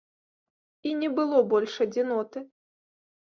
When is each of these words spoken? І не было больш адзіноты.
І 0.91 0.93
не 1.01 1.09
было 1.19 1.37
больш 1.51 1.75
адзіноты. 1.87 2.39